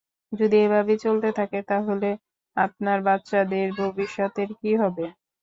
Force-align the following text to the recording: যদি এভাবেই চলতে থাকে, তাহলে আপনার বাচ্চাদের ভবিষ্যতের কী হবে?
যদি 0.31 0.57
এভাবেই 0.59 0.99
চলতে 0.99 1.29
থাকে, 1.39 1.59
তাহলে 1.69 2.09
আপনার 2.57 2.97
বাচ্চাদের 3.07 3.67
ভবিষ্যতের 3.79 4.49
কী 4.59 4.71
হবে? 4.81 5.05